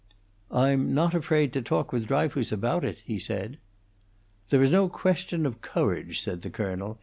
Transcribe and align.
"I'm 0.49 0.95
not 0.95 1.13
afraid 1.13 1.53
to 1.53 1.61
talk 1.61 1.91
with 1.93 2.07
Dryfoos 2.07 2.51
about 2.51 2.83
it," 2.83 3.03
he 3.05 3.19
said. 3.19 3.59
"There 4.49 4.63
is 4.63 4.71
no 4.71 4.89
question 4.89 5.45
of 5.45 5.61
courage," 5.61 6.21
said 6.21 6.41
the 6.41 6.49
colonel. 6.49 6.97